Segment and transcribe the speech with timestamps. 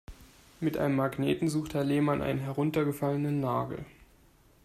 [0.59, 3.85] Mit einem Magneten sucht Herr Lehmann einen heruntergefallenen Nagel.